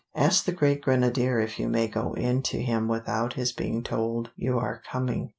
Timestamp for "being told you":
3.51-4.57